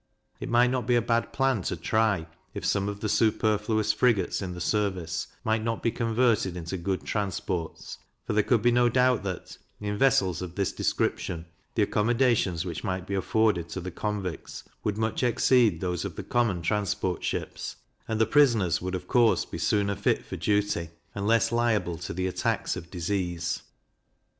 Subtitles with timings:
[0.39, 4.41] It might not be a bad plan to try if some of the superfluous frigates
[4.41, 8.89] in the service might not be converted into good transports; for there could be no
[8.89, 11.45] doubt that, in vessels of this description,
[11.75, 16.23] the accommodations which might be afforded to the convicts would much exceed those of the
[16.23, 17.75] common transport ships,
[18.07, 22.11] and the prisoners would of course be sooner fit for duty, and less liable to
[22.11, 23.61] the attacks of disease.